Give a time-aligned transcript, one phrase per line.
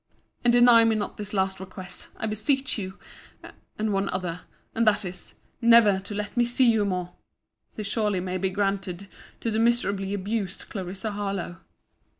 [0.43, 2.97] And deny me not this my last request, I beseech you;
[3.77, 4.41] and one other,
[4.73, 7.13] and that is, never to let me see you more!
[7.75, 9.07] This surely may be granted
[9.41, 11.57] to The miserably abused CLARISSA HARLOWE.